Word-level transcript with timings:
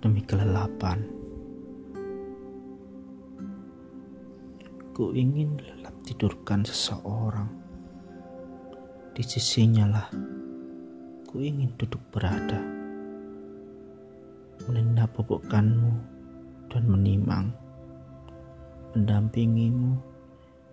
demi 0.00 0.20
kelelapan. 0.24 1.00
Ku 4.96 5.12
ingin 5.12 5.60
lelap 5.60 5.92
tidurkan 6.04 6.64
seseorang. 6.64 7.52
Di 9.16 9.24
sisinya 9.24 9.84
lah, 9.88 10.08
ku 11.28 11.40
ingin 11.40 11.72
duduk 11.76 12.00
berada. 12.12 12.60
Menendap 14.68 15.12
bobokkanmu 15.16 15.92
dan 16.72 16.84
menimang. 16.88 17.52
Mendampingimu 18.96 20.00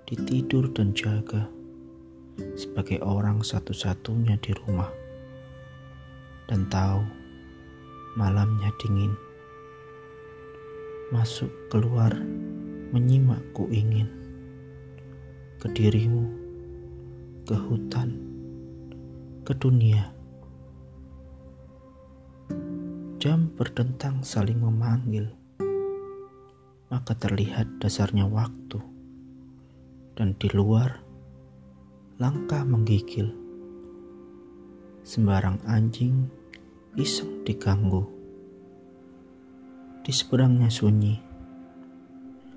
di 0.07 0.15
tidur 0.23 0.71
dan 0.71 0.95
jaga 0.95 1.47
sebagai 2.55 3.03
orang 3.03 3.43
satu-satunya 3.43 4.39
di 4.39 4.51
rumah. 4.55 4.91
Dan 6.47 6.67
tahu 6.67 7.22
malamnya 8.13 8.69
dingin. 8.77 9.17
Masuk 11.09 11.49
keluar 11.69 12.13
menyimak 12.93 13.41
ku 13.57 13.65
ingin 13.73 14.05
ke 15.57 15.71
dirimu, 15.71 16.27
ke 17.47 17.55
hutan, 17.55 18.19
ke 19.47 19.55
dunia. 19.57 20.11
Jam 23.23 23.47
berdentang 23.55 24.21
saling 24.21 24.59
memanggil, 24.59 25.31
maka 26.91 27.15
terlihat 27.15 27.79
dasarnya 27.79 28.27
waktu, 28.27 28.83
dan 30.19 30.35
di 30.35 30.51
luar 30.51 30.99
langkah 32.19 32.61
menggigil. 32.67 33.31
Sembarang 35.07 35.63
anjing 35.63 36.27
iseng 36.93 37.41
diganggu. 37.41 38.05
Di 40.05 40.13
seberangnya 40.13 40.69
sunyi. 40.69 41.17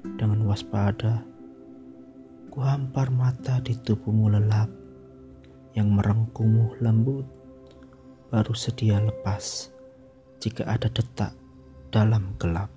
Dengan 0.05 0.45
waspada, 0.45 1.25
ku 2.53 2.61
hampar 2.61 3.09
mata 3.09 3.65
di 3.65 3.73
tubuhmu 3.73 4.37
lelap 4.37 4.69
yang 5.73 5.89
merengkumu 5.89 6.77
lembut, 6.85 7.25
baru 8.29 8.53
sedia 8.53 9.01
lepas 9.01 9.73
jika 10.37 10.69
ada 10.69 10.93
detak 10.93 11.33
dalam 11.89 12.37
gelap. 12.37 12.76